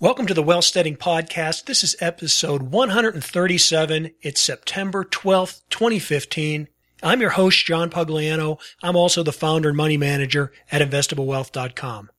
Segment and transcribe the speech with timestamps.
[0.00, 1.64] Welcome to the Wealthsteading Podcast.
[1.64, 4.12] This is episode 137.
[4.22, 6.68] It's September 12th, 2015.
[7.02, 8.60] I'm your host, John Pugliano.
[8.80, 12.10] I'm also the founder and money manager at investablewealth.com.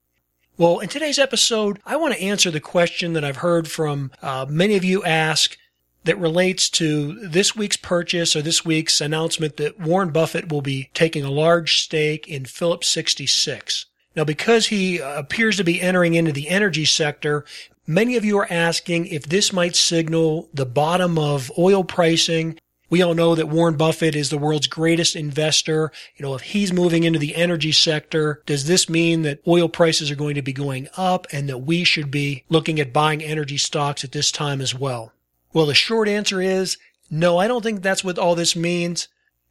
[0.57, 4.45] Well, in today's episode, I want to answer the question that I've heard from uh,
[4.49, 5.57] many of you ask
[6.03, 10.89] that relates to this week's purchase or this week's announcement that Warren Buffett will be
[10.93, 13.85] taking a large stake in Phillips 66.
[14.15, 17.45] Now, because he uh, appears to be entering into the energy sector,
[17.85, 22.59] many of you are asking if this might signal the bottom of oil pricing.
[22.89, 25.91] We all know that Warren Buffett is the world's greatest investor.
[26.15, 30.09] You know, if he's moving into the energy sector, does this mean that oil prices
[30.09, 33.57] are going to be going up and that we should be looking at buying energy
[33.57, 35.13] stocks at this time as well?
[35.53, 36.77] Well, the short answer is
[37.11, 39.07] no, I don't think that's what all this means.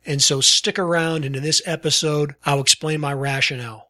[0.06, 3.87] And so stick around and in this episode, I'll explain my rationale.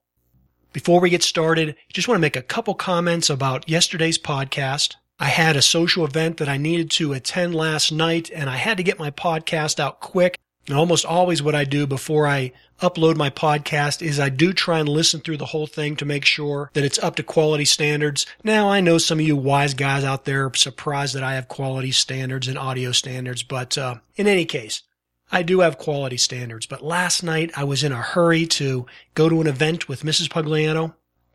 [0.78, 4.94] Before we get started, just want to make a couple comments about yesterday's podcast.
[5.18, 8.76] I had a social event that I needed to attend last night and I had
[8.76, 10.38] to get my podcast out quick.
[10.68, 14.78] And almost always what I do before I upload my podcast is I do try
[14.78, 18.24] and listen through the whole thing to make sure that it's up to quality standards.
[18.44, 21.48] Now I know some of you wise guys out there are surprised that I have
[21.48, 24.84] quality standards and audio standards, but uh, in any case,
[25.30, 29.28] I do have quality standards, but last night I was in a hurry to go
[29.28, 30.28] to an event with Mrs.
[30.28, 30.94] Pugliano.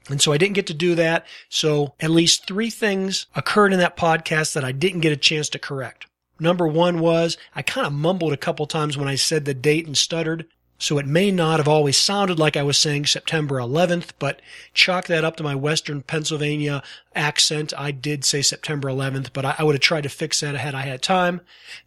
[0.09, 1.25] And so I didn't get to do that.
[1.49, 5.47] So at least three things occurred in that podcast that I didn't get a chance
[5.49, 6.07] to correct.
[6.39, 9.85] Number one was I kind of mumbled a couple times when I said the date
[9.85, 10.45] and stuttered.
[10.83, 14.41] So it may not have always sounded like I was saying September 11th, but
[14.73, 16.83] chalk that up to my Western Pennsylvania
[17.15, 17.71] accent.
[17.77, 20.81] I did say September 11th, but I, would have tried to fix that had I
[20.81, 21.39] had time.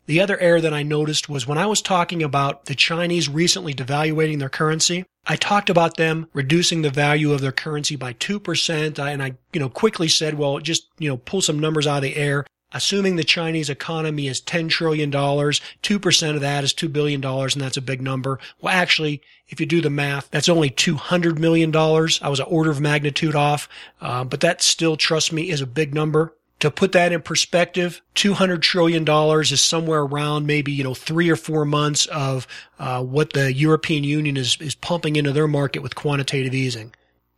[0.07, 3.75] The other error that I noticed was when I was talking about the Chinese recently
[3.75, 8.99] devaluating their currency, I talked about them reducing the value of their currency by 2%.
[8.99, 12.03] And I, you know, quickly said, well, just, you know, pull some numbers out of
[12.03, 12.47] the air.
[12.73, 17.77] Assuming the Chinese economy is $10 trillion, 2% of that is $2 billion, and that's
[17.77, 18.41] a big number.
[18.61, 21.75] Well, actually, if you do the math, that's only $200 million.
[21.75, 23.69] I was an order of magnitude off,
[24.01, 26.35] uh, but that still, trust me, is a big number.
[26.61, 29.07] To put that in perspective, $200 trillion
[29.41, 32.49] is somewhere around maybe, you know, three or four months of
[32.79, 36.95] uh, what the European Union is, is pumping into their market with quantitative easing.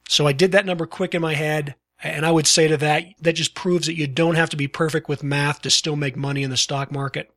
[0.09, 1.75] So I did that number quick in my head.
[2.03, 4.69] And I would say to that, that just proves that you don't have to be
[4.69, 7.31] perfect with math to still make money in the stock market.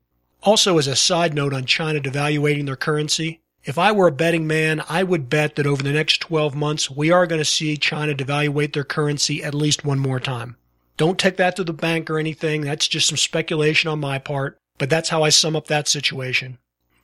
[0.44, 4.48] Also, as a side note on China devaluating their currency, if I were a betting
[4.48, 7.78] man, I would bet that over the next 12 months, we are going to see
[7.78, 10.58] China devaluate their currency at least one more time.
[10.98, 12.62] Don't take that to the bank or anything.
[12.62, 16.58] That's just some speculation on my part, but that's how I sum up that situation.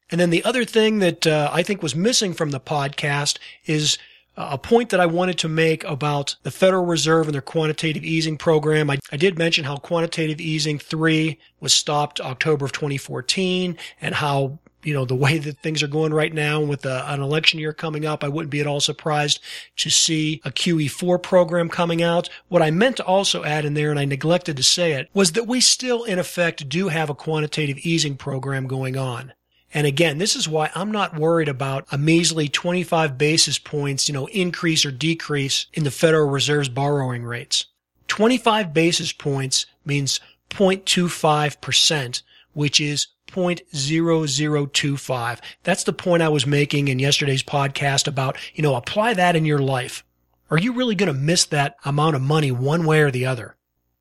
[0.09, 3.97] And then the other thing that uh, I think was missing from the podcast is
[4.37, 8.37] a point that I wanted to make about the Federal Reserve and their quantitative easing
[8.37, 8.89] program.
[8.89, 14.59] I, I, did mention how quantitative easing three was stopped October of 2014 and how,
[14.83, 17.73] you know, the way that things are going right now with a, an election year
[17.73, 19.39] coming up, I wouldn't be at all surprised
[19.77, 22.29] to see a QE4 program coming out.
[22.47, 25.31] What I meant to also add in there, and I neglected to say it, was
[25.31, 29.33] that we still in effect do have a quantitative easing program going on.
[29.73, 34.13] And again, this is why I'm not worried about a measly 25 basis points, you
[34.13, 37.65] know, increase or decrease in the Federal Reserve's borrowing rates.
[38.07, 42.21] 25 basis points means 0.25%,
[42.53, 45.39] which is 0.0025.
[45.63, 49.45] That's the point I was making in yesterday's podcast about, you know, apply that in
[49.45, 50.05] your life.
[50.49, 53.57] Are you really going to miss that amount of money one way or the other?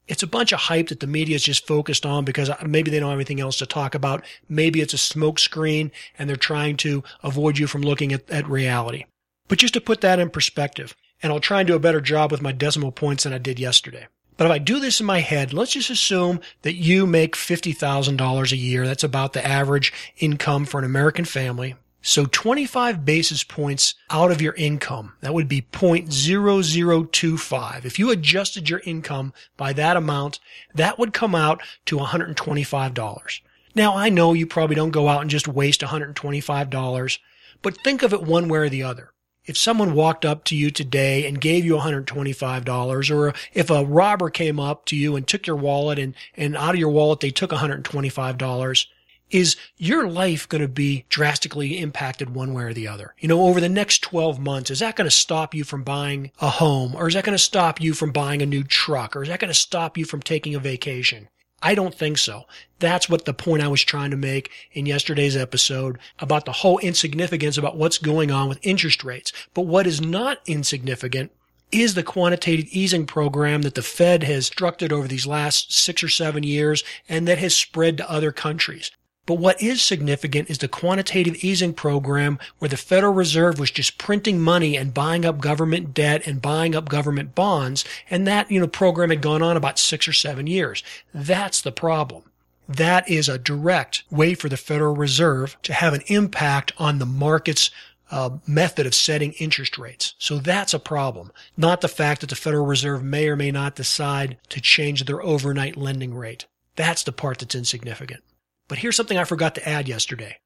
[0.09, 3.01] It's a bunch of hype that the media is just focused on because maybe they
[3.01, 4.25] don't have anything else to talk about.
[4.49, 9.05] Maybe it's a smokescreen and they're trying to avoid you from looking at, at reality.
[9.49, 12.31] But just to put that in perspective, and I'll try and do a better job
[12.31, 14.07] with my decimal points than I did yesterday.
[14.37, 18.53] But if I do this in my head, let's just assume that you make $50,000
[18.53, 18.87] a year.
[18.87, 21.75] That's about the average income for an American family.
[22.09, 27.85] So 25 basis points out of your income, that would be 0.0025.
[27.85, 30.39] If you adjusted your income by that amount,
[30.73, 33.41] that would come out to $125.
[33.75, 37.19] Now I know you probably don't go out and just waste $125,
[37.61, 39.11] but think of it one way or the other.
[39.45, 44.31] If someone walked up to you today and gave you $125, or if a robber
[44.31, 47.33] came up to you and took your wallet and, and out of your wallet they
[47.33, 48.87] took $125,
[49.31, 53.15] is your life going to be drastically impacted one way or the other?
[53.19, 56.31] You know, over the next 12 months, is that going to stop you from buying
[56.41, 56.95] a home?
[56.95, 59.17] Or is that going to stop you from buying a new truck?
[59.17, 61.29] Or is that going to stop you from taking a vacation?
[61.63, 62.45] I don't think so.
[62.79, 66.79] That's what the point I was trying to make in yesterday's episode about the whole
[66.79, 69.33] insignificance about what's going on with interest rates.
[69.55, 71.33] But what is not insignificant
[71.73, 76.09] is the quantitative easing program that the Fed has structured over these last six or
[76.09, 78.91] seven years and that has spread to other countries.
[79.27, 83.99] But what is significant is the quantitative easing program where the Federal Reserve was just
[83.99, 87.85] printing money and buying up government debt and buying up government bonds.
[88.09, 90.85] And that, you know, program had gone on about six or seven years.
[91.13, 92.23] That's the problem.
[92.69, 97.07] That is a direct way for the Federal Reserve to have an impact on the
[97.07, 97.71] market's
[98.11, 100.15] uh, method of setting interest rates.
[100.19, 103.75] So that's a problem, not the fact that the Federal Reserve may or may not
[103.75, 106.47] decide to change their overnight lending rate.
[106.77, 108.23] That's the part that's insignificant.
[108.69, 110.39] But here's something I forgot to add yesterday.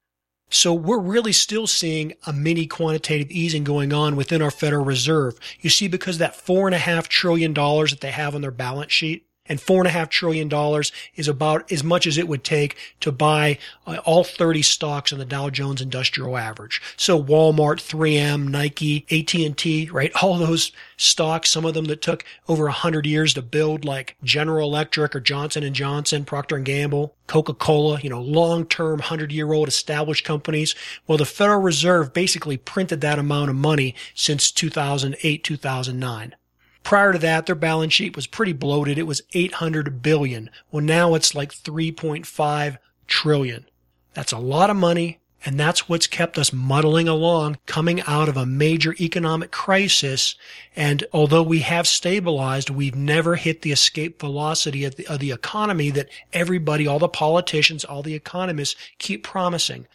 [0.49, 5.39] So we're really still seeing a mini quantitative easing going on within our Federal Reserve.
[5.61, 8.51] You see, because that four and a half trillion dollars that they have on their
[8.51, 12.27] balance sheet, and four and a half trillion dollars is about as much as it
[12.27, 13.57] would take to buy
[13.87, 16.81] uh, all 30 stocks on the Dow Jones Industrial Average.
[16.95, 20.11] So Walmart, 3M, Nike, AT&T, right?
[20.21, 24.15] All those stocks, some of them that took over a hundred years to build like
[24.23, 29.53] General Electric or Johnson and Johnson, Procter and Gamble, Coca-Cola, you know, long-term hundred year
[29.53, 30.75] old established companies.
[31.07, 36.35] Well, the Federal Reserve basically printed that amount of money since 2008, 2009.
[36.83, 38.97] Prior to that, their balance sheet was pretty bloated.
[38.97, 40.49] It was 800 billion.
[40.71, 43.65] Well, now it's like 3.5 trillion.
[44.13, 45.19] That's a lot of money.
[45.43, 50.35] And that's what's kept us muddling along, coming out of a major economic crisis.
[50.75, 55.31] And although we have stabilized, we've never hit the escape velocity of the, of the
[55.31, 59.87] economy that everybody, all the politicians, all the economists keep promising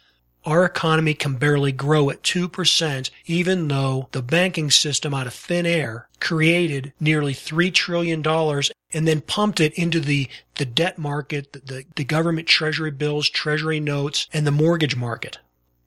[0.47, 5.65] our economy can barely grow at 2%, even though the banking system out of thin
[5.65, 8.25] air created nearly $3 trillion
[8.93, 13.81] and then pumped it into the, the debt market, the, the government treasury bills, treasury
[13.81, 15.37] notes, and the mortgage market.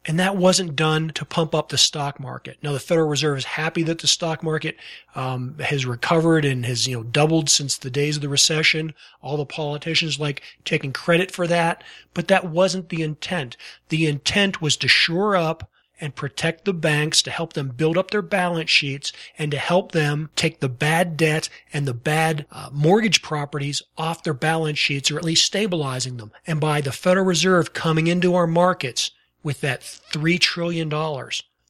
[0.07, 2.57] And that wasn't done to pump up the stock market.
[2.63, 4.77] Now the Federal Reserve is happy that the stock market
[5.15, 8.95] um, has recovered and has you know doubled since the days of the recession.
[9.21, 13.59] All the politicians like taking credit for that, but that wasn't the intent.
[13.91, 15.71] The intent was to shore up
[16.01, 19.93] and protect the banks to help them build up their balance sheets and to help
[19.93, 25.11] them take the bad debt and the bad uh, mortgage properties off their balance sheets
[25.11, 26.33] or at least stabilizing them.
[26.47, 29.11] And by the Federal Reserve coming into our markets
[29.43, 30.89] with that $3 trillion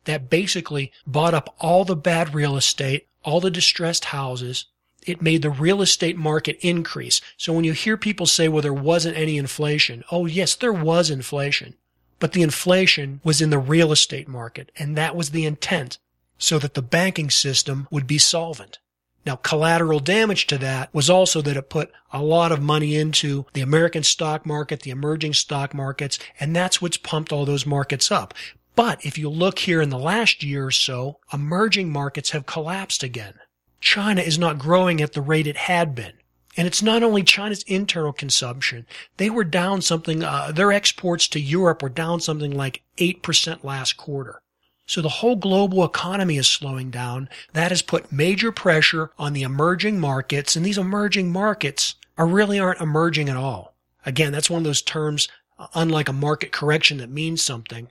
[0.05, 4.67] that basically bought up all the bad real estate, all the distressed houses.
[5.07, 7.21] It made the real estate market increase.
[7.37, 10.05] So when you hear people say, well, there wasn't any inflation.
[10.11, 11.75] Oh, yes, there was inflation,
[12.19, 14.71] but the inflation was in the real estate market.
[14.77, 15.99] And that was the intent
[16.39, 18.79] so that the banking system would be solvent.
[19.27, 23.45] Now, collateral damage to that was also that it put a lot of money into
[23.53, 28.11] the American stock market, the emerging stock markets, and that's what's pumped all those markets
[28.11, 28.33] up.
[28.75, 33.03] But if you look here in the last year or so, emerging markets have collapsed
[33.03, 33.35] again.
[33.81, 36.13] China is not growing at the rate it had been.
[36.57, 38.87] And it's not only China's internal consumption.
[39.17, 43.97] They were down something, uh, their exports to Europe were down something like 8% last
[43.97, 44.43] quarter.
[44.91, 47.29] So the whole global economy is slowing down.
[47.53, 52.59] That has put major pressure on the emerging markets, and these emerging markets are really
[52.59, 53.73] aren't emerging at all.
[54.05, 55.29] Again, that's one of those terms,
[55.61, 57.87] uh, unlike a market correction that means something.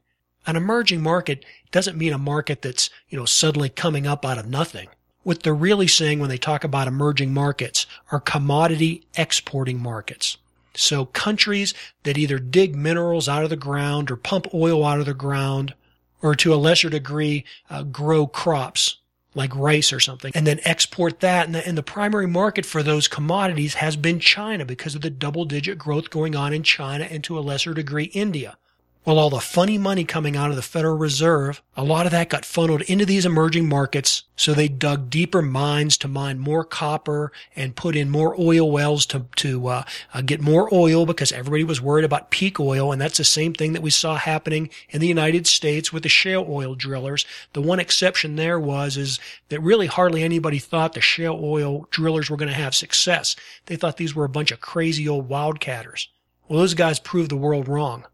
[0.45, 4.45] An emerging market doesn't mean a market that's, you know, suddenly coming up out of
[4.45, 4.89] nothing.
[5.23, 10.35] What they're really saying when they talk about emerging markets are commodity exporting markets.
[10.75, 11.73] So countries
[12.03, 15.75] that either dig minerals out of the ground or pump oil out of the ground
[16.21, 18.97] or to a lesser degree, uh, grow crops
[19.35, 21.45] like rice or something and then export that.
[21.45, 25.09] And the, and the primary market for those commodities has been China because of the
[25.09, 28.57] double digit growth going on in China and to a lesser degree, India.
[29.05, 32.29] Well, all the funny money coming out of the Federal Reserve, a lot of that
[32.29, 34.23] got funneled into these emerging markets.
[34.35, 39.05] So they dug deeper mines to mine more copper and put in more oil wells
[39.07, 42.91] to, to uh, uh, get more oil because everybody was worried about peak oil.
[42.91, 46.09] And that's the same thing that we saw happening in the United States with the
[46.09, 47.25] shale oil drillers.
[47.53, 52.29] The one exception there was is that really hardly anybody thought the shale oil drillers
[52.29, 53.37] were going to have success.
[53.67, 56.07] They thought these were a bunch of crazy old wildcatters.
[56.49, 58.05] Well, those guys proved the world wrong.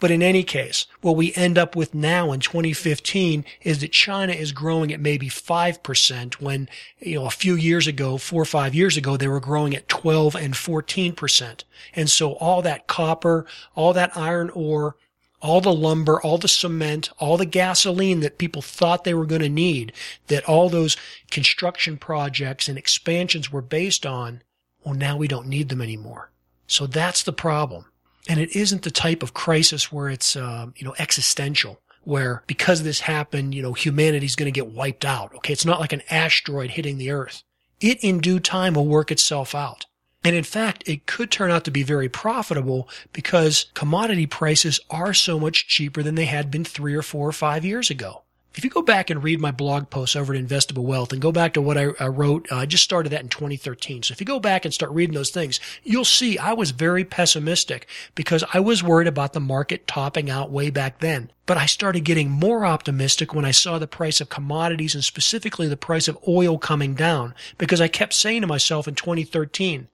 [0.00, 4.32] But in any case, what we end up with now in 2015 is that China
[4.32, 8.74] is growing at maybe 5% when, you know, a few years ago, four or five
[8.74, 11.64] years ago, they were growing at 12 and 14%.
[11.94, 14.96] And so all that copper, all that iron ore,
[15.40, 19.42] all the lumber, all the cement, all the gasoline that people thought they were going
[19.42, 19.92] to need,
[20.28, 20.96] that all those
[21.30, 24.42] construction projects and expansions were based on,
[24.84, 26.30] well, now we don't need them anymore.
[26.66, 27.84] So that's the problem.
[28.28, 32.82] And it isn't the type of crisis where it's, uh, you know, existential, where because
[32.82, 35.34] this happened, you know, humanity's going to get wiped out.
[35.36, 35.52] Okay.
[35.52, 37.42] It's not like an asteroid hitting the earth.
[37.80, 39.86] It in due time will work itself out.
[40.24, 45.12] And in fact, it could turn out to be very profitable because commodity prices are
[45.12, 48.23] so much cheaper than they had been three or four or five years ago.
[48.56, 51.32] If you go back and read my blog post over at Investable Wealth and go
[51.32, 54.04] back to what I, I wrote, uh, I just started that in 2013.
[54.04, 57.04] So if you go back and start reading those things, you'll see I was very
[57.04, 61.32] pessimistic because I was worried about the market topping out way back then.
[61.46, 65.66] But I started getting more optimistic when I saw the price of commodities and specifically
[65.66, 69.88] the price of oil coming down because I kept saying to myself in 2013,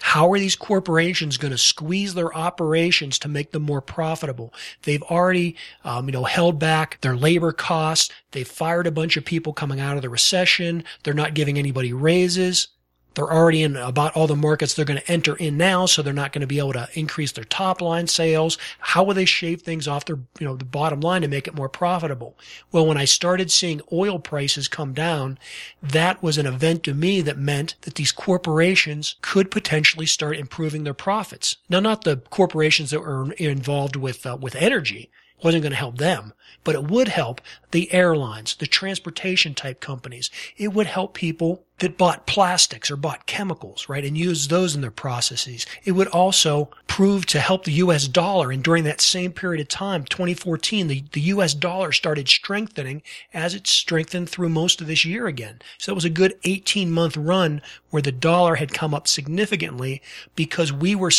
[0.00, 4.52] how are these corporations going to squeeze their operations to make them more profitable?
[4.82, 8.10] They've already, um, you know, held back their labor costs.
[8.30, 10.84] They've fired a bunch of people coming out of the recession.
[11.02, 12.68] They're not giving anybody raises.
[13.14, 16.12] They're already in about all the markets they're going to enter in now, so they're
[16.12, 18.58] not going to be able to increase their top line sales.
[18.78, 21.54] How will they shave things off their, you know, the bottom line to make it
[21.54, 22.38] more profitable?
[22.70, 25.38] Well, when I started seeing oil prices come down,
[25.82, 30.84] that was an event to me that meant that these corporations could potentially start improving
[30.84, 31.56] their profits.
[31.68, 35.10] Now, not the corporations that were involved with, uh, with energy
[35.42, 36.32] wasn't going to help them,
[36.64, 37.40] but it would help
[37.72, 40.30] the airlines, the transportation type companies.
[40.56, 44.82] It would help people that bought plastics or bought chemicals, right, and used those in
[44.82, 45.66] their processes.
[45.84, 48.06] It would also prove to help the U.S.
[48.06, 48.52] dollar.
[48.52, 51.54] And during that same period of time, 2014, the, the U.S.
[51.54, 53.02] dollar started strengthening
[53.34, 55.60] as it strengthened through most of this year again.
[55.76, 57.60] So it was a good 18 month run
[57.90, 60.00] where the dollar had come up significantly
[60.36, 61.10] because we were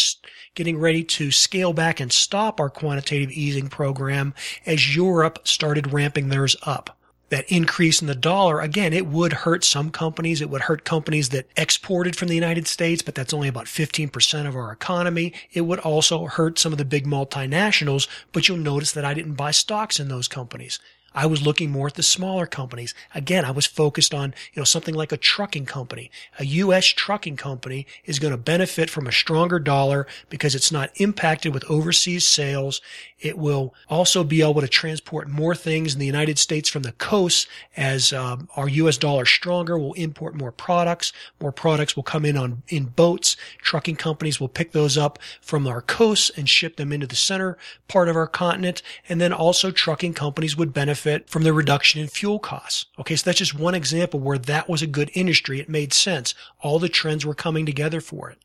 [0.56, 4.34] getting ready to scale back and stop our quantitative easing program
[4.66, 6.98] as Europe started ramping theirs up
[7.34, 10.40] that increase in the dollar, again, it would hurt some companies.
[10.40, 14.48] It would hurt companies that exported from the United States, but that's only about 15%
[14.48, 15.34] of our economy.
[15.52, 19.34] It would also hurt some of the big multinationals, but you'll notice that I didn't
[19.34, 20.78] buy stocks in those companies.
[21.16, 22.94] I was looking more at the smaller companies.
[23.14, 26.10] Again, I was focused on, you know, something like a trucking company.
[26.40, 26.88] A U.S.
[26.88, 31.70] trucking company is going to benefit from a stronger dollar because it's not impacted with
[31.70, 32.82] overseas sales.
[33.20, 36.92] It will also be able to transport more things in the United States from the
[36.94, 38.98] coast as um, our U.S.
[38.98, 39.78] dollar stronger.
[39.78, 41.14] We'll import more products.
[41.40, 43.38] More products will come in on in boats.
[43.60, 47.58] Trucking companies will pick those up from our coasts and ship them into the center
[47.88, 48.82] part of our continent.
[49.08, 52.86] And then also trucking companies would benefit benefit from the reduction in fuel costs.
[53.00, 55.60] Okay, so that's just one example where that was a good industry.
[55.60, 56.34] It made sense.
[56.62, 58.40] All the trends were coming together for it.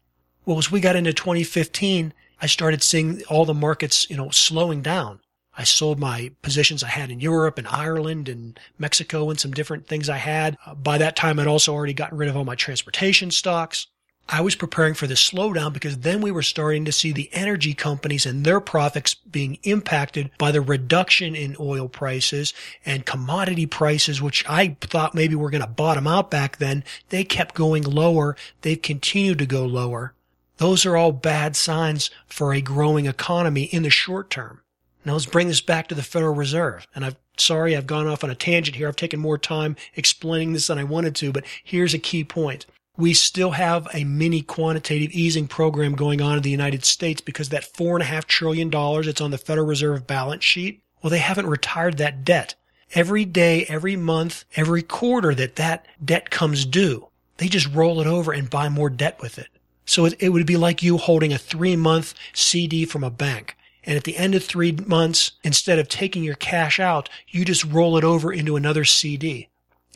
[0.44, 4.82] Well, as we got into 2015, I started seeing all the markets, you know, slowing
[4.82, 5.20] down.
[5.56, 9.88] I sold my positions I had in Europe and Ireland and Mexico and some different
[9.88, 10.56] things I had.
[10.64, 13.88] Uh, by that time, I'd also already gotten rid of all my transportation stocks.
[14.30, 17.72] I was preparing for the slowdown because then we were starting to see the energy
[17.72, 22.52] companies and their profits being impacted by the reduction in oil prices
[22.84, 26.84] and commodity prices, which I thought maybe were going to bottom out back then.
[27.08, 28.36] They kept going lower.
[28.60, 30.12] They've continued to go lower.
[30.58, 34.60] Those are all bad signs for a growing economy in the short term.
[35.06, 36.86] Now let's bring this back to the Federal Reserve.
[36.94, 38.88] And I'm sorry I've gone off on a tangent here.
[38.88, 42.66] I've taken more time explaining this than I wanted to, but here's a key point
[42.98, 47.48] we still have a mini quantitative easing program going on in the United States because
[47.50, 51.10] that four and a half trillion dollars that's on the Federal Reserve balance sheet, well,
[51.10, 52.56] they haven't retired that debt.
[52.94, 58.08] Every day, every month, every quarter that that debt comes due, they just roll it
[58.08, 59.48] over and buy more debt with it.
[59.84, 63.56] So it, it would be like you holding a three month CD from a bank.
[63.84, 67.64] And at the end of three months, instead of taking your cash out, you just
[67.64, 69.48] roll it over into another CD.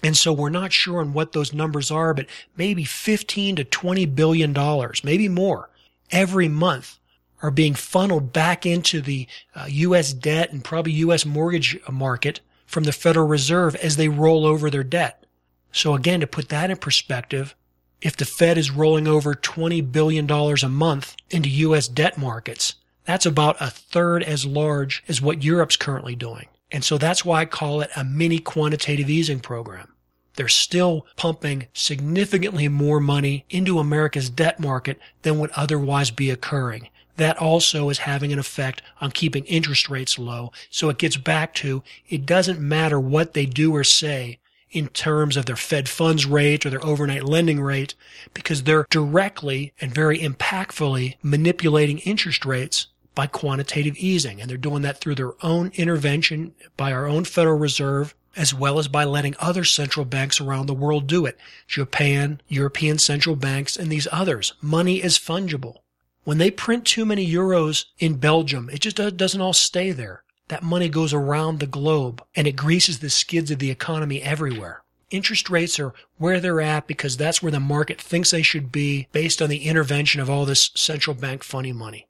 [0.02, 4.06] And so we're not sure on what those numbers are, but maybe 15 to 20
[4.06, 5.70] billion dollars, maybe more
[6.12, 6.98] every month
[7.40, 10.12] are being funneled back into the uh, U.S.
[10.12, 11.26] debt and probably U.S.
[11.26, 15.26] mortgage market from the Federal Reserve as they roll over their debt.
[15.72, 17.56] So again, to put that in perspective,
[18.00, 21.88] if the Fed is rolling over $20 billion a month into U.S.
[21.88, 26.46] debt markets, that's about a third as large as what Europe's currently doing.
[26.72, 29.94] And so that's why I call it a mini quantitative easing program.
[30.36, 36.88] They're still pumping significantly more money into America's debt market than would otherwise be occurring.
[37.16, 40.50] That also is having an effect on keeping interest rates low.
[40.70, 44.38] So it gets back to it doesn't matter what they do or say
[44.70, 47.94] in terms of their Fed funds rate or their overnight lending rate
[48.32, 54.40] because they're directly and very impactfully manipulating interest rates by quantitative easing.
[54.40, 58.78] And they're doing that through their own intervention by our own Federal Reserve as well
[58.78, 61.38] as by letting other central banks around the world do it.
[61.66, 64.54] Japan, European central banks, and these others.
[64.62, 65.80] Money is fungible.
[66.24, 70.22] When they print too many euros in Belgium, it just doesn't all stay there.
[70.48, 74.82] that money goes around the globe and it greases the skids of the economy everywhere.
[75.10, 79.08] Interest rates are where they're at because that's where the market thinks they should be
[79.12, 82.06] based on the intervention of all this central bank funny money.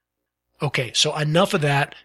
[0.62, 1.96] Okay, so enough of that.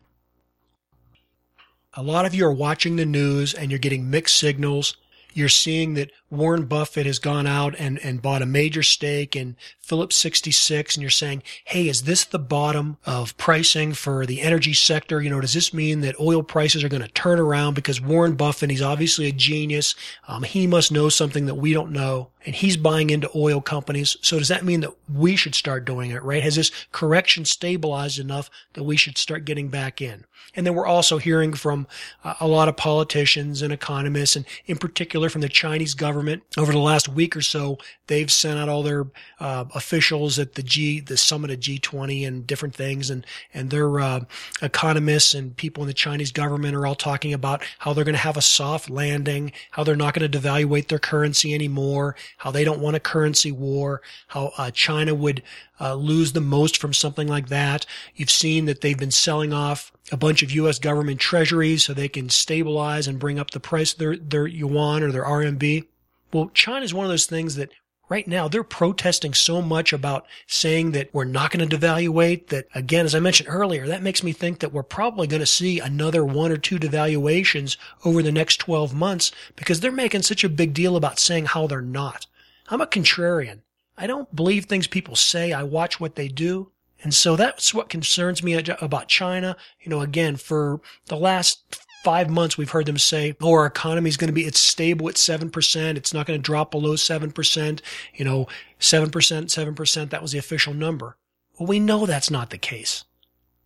[1.94, 4.98] A lot of you are watching the news and you're getting mixed signals.
[5.34, 9.55] You're seeing that Warren Buffett has gone out and, and bought a major stake in
[9.79, 14.74] Phillips 66 and you're saying, Hey, is this the bottom of pricing for the energy
[14.74, 15.22] sector?
[15.22, 18.36] You know, does this mean that oil prices are going to turn around because Warren
[18.36, 19.96] Buffett, he's obviously a genius.
[20.27, 24.17] Um, he must know something that we don't know and he's buying into oil companies.
[24.22, 26.43] So does that mean that we should start doing it, right?
[26.43, 30.25] Has this correction stabilized enough that we should start getting back in?
[30.55, 31.88] And then we're also hearing from
[32.24, 36.17] uh, a lot of politicians and economists and in particular from the Chinese government
[36.58, 39.08] over the last week or so, they've sent out all their
[39.40, 44.00] uh, officials at the G, the summit of G20 and different things and, and their
[44.00, 44.22] uh,
[44.62, 48.20] economists and people in the Chinese government are all talking about how they're going to
[48.20, 52.64] have a soft landing, how they're not going to devaluate their currency anymore, how they
[52.64, 55.44] don't want a currency war, how uh, China would
[55.80, 57.86] uh, lose the most from something like that.
[58.16, 60.80] You've seen that they've been selling off a bunch of U.S.
[60.80, 65.04] government treasuries so they can stabilize and bring up the price of their, their yuan
[65.04, 65.86] or their RMB.
[66.34, 67.69] Well, China is one of those things that
[68.10, 72.65] right now they're protesting so much about saying that we're not going to devaluate that
[72.74, 75.79] again as i mentioned earlier that makes me think that we're probably going to see
[75.79, 80.50] another one or two devaluations over the next 12 months because they're making such a
[80.50, 82.25] big deal about saying how they're not.
[82.69, 83.62] I'm a contrarian.
[83.98, 85.51] I don't believe things people say.
[85.51, 86.72] I watch what they do.
[87.03, 89.55] And so that's what concerns me about china.
[89.81, 94.08] You know again for the last five months, we've heard them say, oh, our economy
[94.08, 95.98] is going to be, it's stable at 7%.
[95.98, 97.82] It's not going to drop below 7%.
[98.16, 98.48] You know,
[98.80, 100.10] 7%, 7%.
[100.10, 101.18] That was the official number.
[101.60, 103.04] Well, we know that's not the case.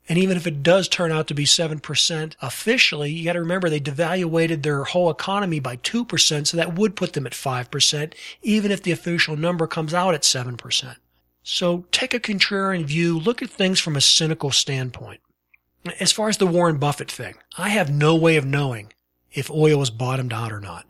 [0.09, 3.69] And even if it does turn out to be 7% officially, you got to remember
[3.69, 6.47] they devaluated their whole economy by 2%.
[6.47, 10.23] So that would put them at 5%, even if the official number comes out at
[10.23, 10.95] 7%.
[11.43, 15.21] So take a contrarian view, look at things from a cynical standpoint.
[15.99, 18.93] As far as the Warren Buffett thing, I have no way of knowing
[19.33, 20.85] if oil has bottomed out or not.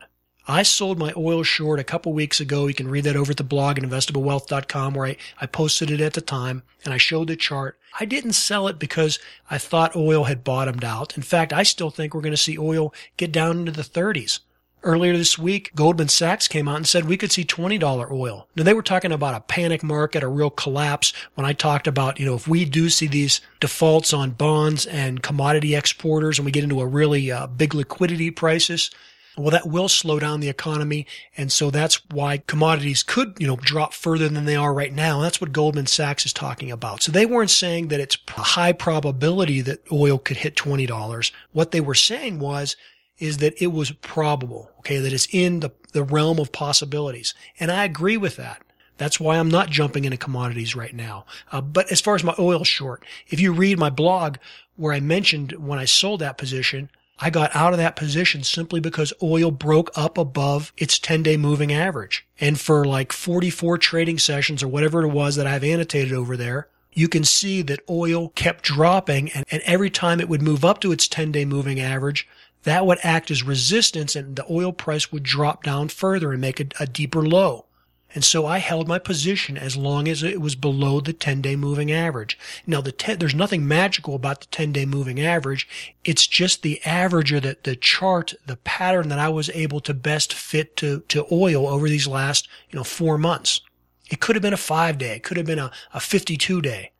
[0.49, 2.67] I sold my oil short a couple weeks ago.
[2.67, 6.01] You can read that over at the blog at investablewealth.com where I, I posted it
[6.01, 7.79] at the time and I showed the chart.
[8.01, 9.17] I didn't sell it because
[9.49, 11.15] I thought oil had bottomed out.
[11.15, 14.39] In fact, I still think we're going to see oil get down into the 30s.
[14.83, 18.47] Earlier this week, Goldman Sachs came out and said we could see $20 oil.
[18.55, 22.19] Now they were talking about a panic market, a real collapse when I talked about,
[22.19, 26.51] you know, if we do see these defaults on bonds and commodity exporters and we
[26.51, 28.89] get into a really uh, big liquidity crisis,
[29.37, 31.05] well, that will slow down the economy.
[31.37, 35.17] And so that's why commodities could, you know, drop further than they are right now.
[35.17, 37.01] And that's what Goldman Sachs is talking about.
[37.03, 41.31] So they weren't saying that it's a high probability that oil could hit $20.
[41.53, 42.75] What they were saying was
[43.21, 47.33] is that it was probable, okay, that it's in the, the realm of possibilities.
[47.59, 48.61] And I agree with that.
[48.97, 51.25] That's why I'm not jumping into commodities right now.
[51.51, 54.37] Uh, but as far as my oil short, if you read my blog
[54.75, 58.79] where I mentioned when I sold that position, I got out of that position simply
[58.79, 62.25] because oil broke up above its 10 day moving average.
[62.39, 66.67] And for like 44 trading sessions or whatever it was that I've annotated over there,
[66.93, 70.81] you can see that oil kept dropping and, and every time it would move up
[70.81, 72.27] to its 10 day moving average,
[72.63, 76.59] that would act as resistance and the oil price would drop down further and make
[76.59, 77.65] a, a deeper low.
[78.13, 81.55] And so I held my position as long as it was below the 10 day
[81.55, 82.37] moving average.
[82.67, 85.67] Now the ten, there's nothing magical about the 10 day moving average.
[86.03, 89.93] It's just the average or the, the chart, the pattern that I was able to
[89.93, 93.61] best fit to, to oil over these last, you know, four months.
[94.09, 95.15] It could have been a five day.
[95.15, 96.91] It could have been a, a 52 day.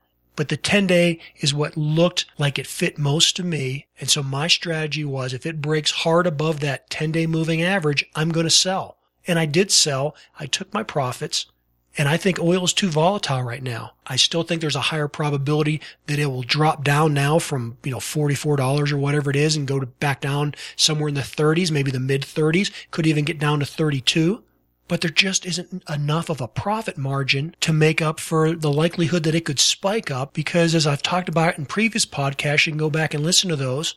[0.42, 3.86] But the 10 day is what looked like it fit most to me.
[4.00, 8.04] And so my strategy was if it breaks hard above that 10 day moving average,
[8.16, 8.98] I'm going to sell.
[9.28, 10.16] And I did sell.
[10.40, 11.46] I took my profits.
[11.96, 13.92] And I think oil is too volatile right now.
[14.08, 17.92] I still think there's a higher probability that it will drop down now from, you
[17.92, 21.70] know, $44 or whatever it is and go to back down somewhere in the 30s,
[21.70, 24.42] maybe the mid 30s, could even get down to 32
[24.92, 29.24] but there just isn't enough of a profit margin to make up for the likelihood
[29.24, 32.78] that it could spike up because as I've talked about in previous podcasts, you can
[32.78, 33.96] go back and listen to those.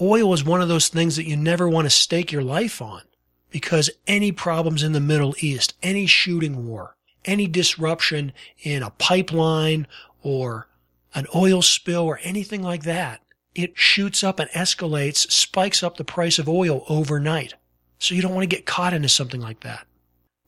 [0.00, 3.02] Oil is one of those things that you never want to stake your life on
[3.50, 9.86] because any problems in the Middle East, any shooting war, any disruption in a pipeline
[10.22, 10.68] or
[11.14, 13.20] an oil spill or anything like that,
[13.54, 17.52] it shoots up and escalates, spikes up the price of oil overnight.
[17.98, 19.86] So you don't want to get caught into something like that.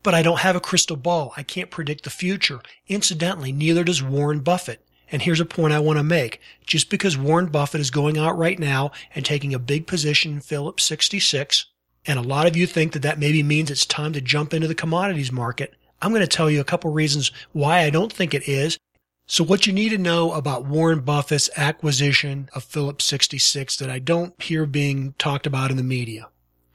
[0.02, 1.32] But I don't have a crystal ball.
[1.36, 2.60] I can't predict the future.
[2.88, 4.84] Incidentally, neither does Warren Buffett.
[5.10, 6.40] And here's a point I want to make.
[6.66, 10.40] Just because Warren Buffett is going out right now and taking a big position in
[10.40, 11.66] Phillips 66,
[12.06, 14.66] and a lot of you think that that maybe means it's time to jump into
[14.66, 18.34] the commodities market, I'm going to tell you a couple reasons why I don't think
[18.34, 18.78] it is.
[19.26, 24.00] So what you need to know about Warren Buffett's acquisition of Phillips 66 that I
[24.00, 26.28] don't hear being talked about in the media.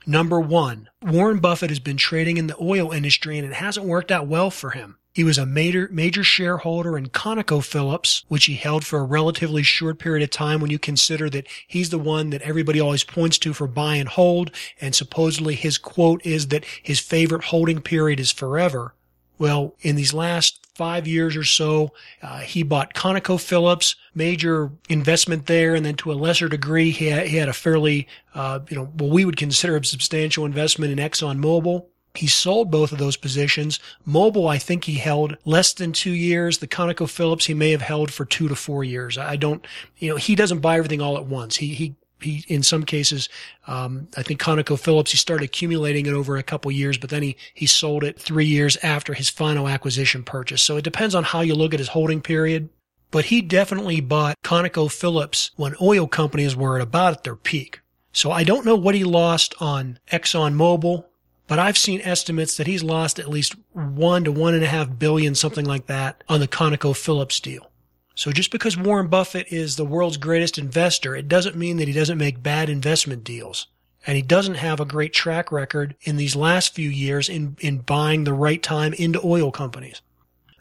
[0.09, 4.09] Number one, Warren Buffett has been trading in the oil industry and it hasn't worked
[4.09, 4.99] out well for him.
[5.13, 9.99] He was a major, major shareholder in ConocoPhillips, which he held for a relatively short
[9.99, 13.51] period of time when you consider that he's the one that everybody always points to
[13.51, 14.49] for buy and hold.
[14.79, 18.93] And supposedly his quote is that his favorite holding period is forever.
[19.37, 25.73] Well, in these last five years or so, uh, he bought ConocoPhillips, major investment there,
[25.73, 28.85] and then to a lesser degree, he had, he had a fairly, uh, you know,
[28.85, 31.85] what we would consider a substantial investment in ExxonMobil.
[32.13, 33.79] He sold both of those positions.
[34.07, 36.59] Mobil, I think he held less than two years.
[36.59, 39.17] The ConocoPhillips, he may have held for two to four years.
[39.17, 39.65] I don't,
[39.97, 41.57] you know, he doesn't buy everything all at once.
[41.57, 43.29] He, he he in some cases
[43.67, 47.37] um, i think conocophillips he started accumulating it over a couple years but then he
[47.53, 51.41] he sold it three years after his final acquisition purchase so it depends on how
[51.41, 52.69] you look at his holding period
[53.09, 58.31] but he definitely bought conocophillips when oil companies were at about at their peak so
[58.31, 61.05] i don't know what he lost on exxonmobil
[61.47, 64.99] but I've seen estimates that he's lost at least one to one and a half
[64.99, 67.71] billion, something like that, on the ConocoPhillips deal.
[68.17, 71.93] So just because Warren Buffett is the world's greatest investor, it doesn't mean that he
[71.93, 73.67] doesn't make bad investment deals.
[74.07, 77.77] And he doesn't have a great track record in these last few years in, in
[77.77, 80.01] buying the right time into oil companies.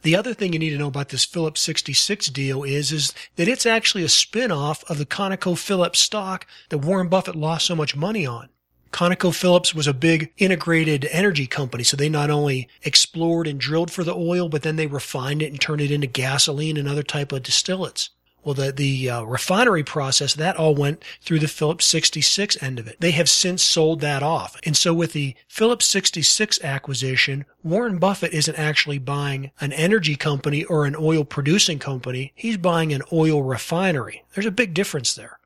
[0.03, 3.49] The other thing you need to know about this Phillips 66 deal is, is that
[3.49, 8.27] it's actually a spinoff of the ConocoPhillips stock that Warren Buffett lost so much money
[8.27, 8.51] on.
[8.93, 11.85] ConocoPhillips was a big integrated energy company.
[11.85, 15.51] So they not only explored and drilled for the oil, but then they refined it
[15.51, 18.11] and turned it into gasoline and other type of distillates.
[18.47, 22.87] Well, the, the uh, refinery process, that all went through the Phillips 66 end of
[22.87, 23.01] it.
[23.01, 24.57] They have since sold that off.
[24.65, 30.63] And so with the Phillips 66 acquisition, Warren Buffett isn't actually buying an energy company
[30.63, 32.33] or an oil producing company.
[32.37, 34.23] He's buying an oil refinery.
[34.35, 35.41] There's a big difference there.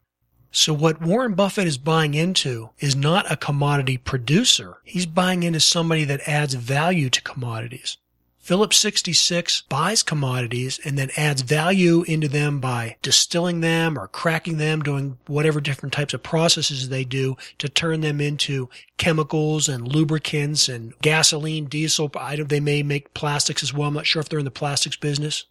[0.52, 4.78] So what Warren Buffett is buying into is not a commodity producer.
[4.84, 7.98] He's buying into somebody that adds value to commodities.
[8.40, 14.56] Phillips 66 buys commodities and then adds value into them by distilling them or cracking
[14.56, 19.86] them, doing whatever different types of processes they do to turn them into chemicals and
[19.86, 22.08] lubricants and gasoline, diesel.
[22.08, 23.88] They may make plastics as well.
[23.88, 25.44] I'm not sure if they're in the plastics business.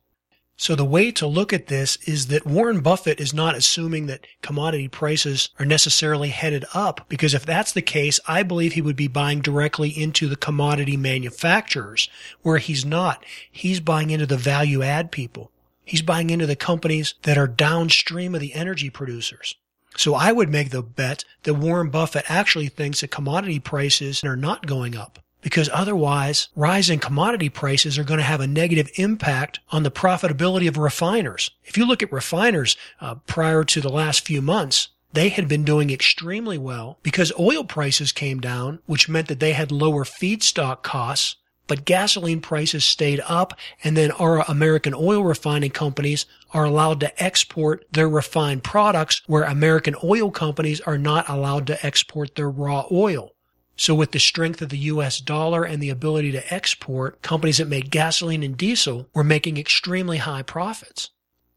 [0.60, 4.28] So the way to look at this is that Warren Buffett is not assuming that
[4.42, 8.98] commodity prices are necessarily headed up because if that's the case, I believe he would
[8.98, 12.10] be buying directly into the commodity manufacturers
[12.42, 13.24] where he's not.
[13.50, 15.50] He's buying into the value add people.
[15.86, 19.56] He's buying into the companies that are downstream of the energy producers.
[19.96, 24.36] So I would make the bet that Warren Buffett actually thinks that commodity prices are
[24.36, 29.60] not going up because otherwise rising commodity prices are going to have a negative impact
[29.70, 31.52] on the profitability of refiners.
[31.64, 35.64] If you look at refiners uh, prior to the last few months, they had been
[35.64, 40.84] doing extremely well because oil prices came down, which meant that they had lower feedstock
[40.84, 47.00] costs, but gasoline prices stayed up and then our American oil refining companies are allowed
[47.00, 52.50] to export their refined products where American oil companies are not allowed to export their
[52.50, 53.34] raw oil.
[53.80, 57.70] So with the strength of the US dollar and the ability to export, companies that
[57.70, 61.12] make gasoline and diesel were making extremely high profits.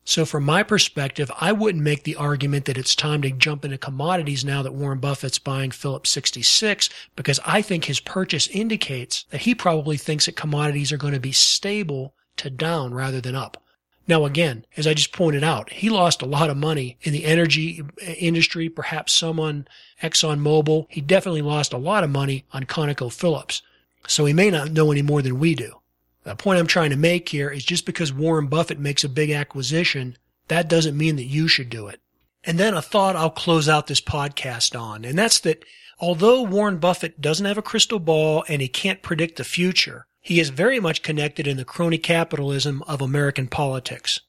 [0.04, 3.76] So from my perspective, I wouldn't make the argument that it's time to jump into
[3.76, 9.40] commodities now that Warren Buffett's buying Phillips 66 because I think his purchase indicates that
[9.40, 13.61] he probably thinks that commodities are going to be stable to down rather than up.
[14.08, 17.24] Now, again, as I just pointed out, he lost a lot of money in the
[17.24, 17.82] energy
[18.18, 19.68] industry, perhaps some on
[20.02, 20.86] ExxonMobil.
[20.90, 23.62] He definitely lost a lot of money on ConocoPhillips.
[24.08, 25.78] So he may not know any more than we do.
[26.24, 29.30] The point I'm trying to make here is just because Warren Buffett makes a big
[29.30, 30.16] acquisition,
[30.48, 32.00] that doesn't mean that you should do it.
[32.44, 35.64] And then a thought I'll close out this podcast on, and that's that
[36.00, 40.40] although Warren Buffett doesn't have a crystal ball and he can't predict the future, he
[40.40, 44.20] is very much connected in the crony capitalism of American politics.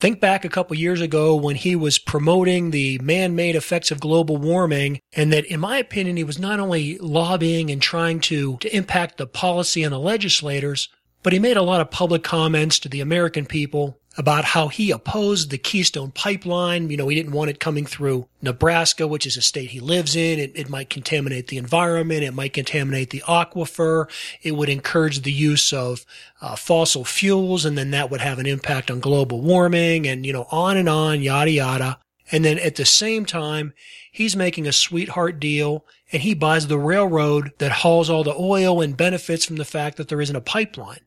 [0.00, 4.38] Think back a couple years ago when he was promoting the man-made effects of global
[4.38, 8.74] warming and that in my opinion he was not only lobbying and trying to, to
[8.74, 10.88] impact the policy and the legislators,
[11.22, 14.90] but he made a lot of public comments to the American people about how he
[14.90, 16.90] opposed the Keystone Pipeline.
[16.90, 20.16] You know, he didn't want it coming through Nebraska, which is a state he lives
[20.16, 20.38] in.
[20.38, 22.24] It, it might contaminate the environment.
[22.24, 24.10] It might contaminate the aquifer.
[24.42, 26.04] It would encourage the use of
[26.40, 30.32] uh, fossil fuels, and then that would have an impact on global warming and, you
[30.32, 31.98] know, on and on, yada, yada.
[32.32, 33.74] And then at the same time,
[34.10, 38.80] he's making a sweetheart deal and he buys the railroad that hauls all the oil
[38.80, 41.00] and benefits from the fact that there isn't a pipeline.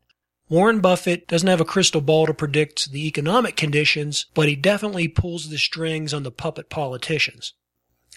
[0.50, 5.08] Warren Buffett doesn't have a crystal ball to predict the economic conditions, but he definitely
[5.08, 7.54] pulls the strings on the puppet politicians.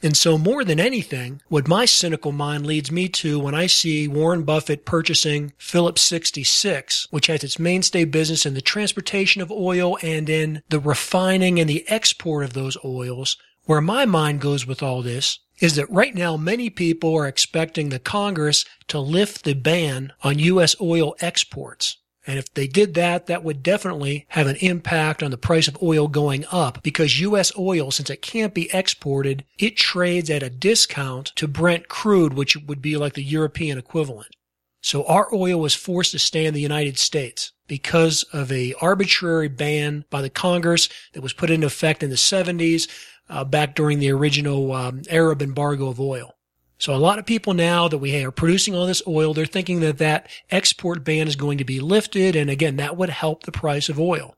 [0.03, 4.07] And so more than anything, what my cynical mind leads me to when I see
[4.07, 9.97] Warren Buffett purchasing Phillips 66, which has its mainstay business in the transportation of oil
[10.03, 14.83] and in the refining and the export of those oils, where my mind goes with
[14.83, 19.55] all this is that right now many people are expecting the Congress to lift the
[19.55, 20.77] ban on U.S.
[20.83, 21.97] oil exports.
[22.27, 25.81] And if they did that, that would definitely have an impact on the price of
[25.83, 27.53] oil going up because U.S.
[27.57, 32.57] oil, since it can't be exported, it trades at a discount to Brent crude, which
[32.57, 34.35] would be like the European equivalent.
[34.83, 39.49] So our oil was forced to stay in the United States because of a arbitrary
[39.49, 42.89] ban by the Congress that was put into effect in the 70s
[43.29, 46.36] uh, back during the original um, Arab embargo of oil.
[46.79, 49.81] So a lot of people now that we are producing all this oil, they're thinking
[49.81, 52.37] that that export ban is going to be lifted.
[52.37, 54.35] And again, that would help the price of oil.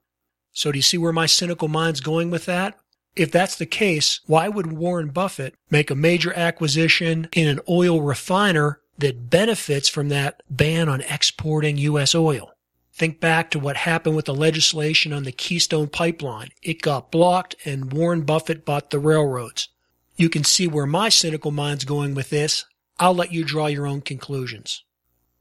[0.53, 2.79] So do you see where my cynical mind's going with that?
[3.17, 8.01] If that's the case, why would Warren Buffett make a major acquisition in an oil
[8.01, 12.15] refiner that benefits from that ban on exporting U.S.
[12.15, 12.53] oil?
[12.93, 16.51] Think back to what happened with the legislation on the Keystone Pipeline.
[16.63, 19.69] It got blocked and Warren Buffett bought the railroads.
[20.19, 22.65] You can see where my cynical mind's going with this.
[22.99, 24.83] I'll let you draw your own conclusions.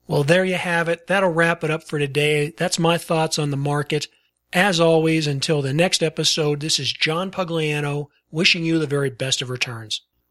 [0.06, 1.08] Well, there you have it.
[1.08, 2.54] That'll wrap it up for today.
[2.56, 4.08] That's my thoughts on the market.
[4.54, 9.42] As always, until the next episode, this is John Pugliano wishing you the very best
[9.42, 10.04] of returns.